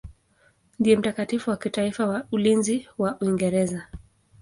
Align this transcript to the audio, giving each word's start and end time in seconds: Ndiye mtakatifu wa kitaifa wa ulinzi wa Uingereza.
Ndiye 0.79 0.97
mtakatifu 0.97 1.49
wa 1.49 1.57
kitaifa 1.57 2.07
wa 2.07 2.27
ulinzi 2.31 2.87
wa 2.97 3.17
Uingereza. 3.21 3.83